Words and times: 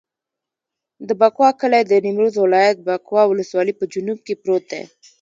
د 1.07 1.09
بکوا 1.21 1.49
کلی 1.61 1.81
د 1.87 1.93
نیمروز 2.05 2.33
ولایت، 2.39 2.77
بکوا 2.87 3.21
ولسوالي 3.27 3.73
په 3.79 3.85
جنوب 3.93 4.19
کې 4.25 4.33
پروت 4.41 4.63
دی. 4.71 4.81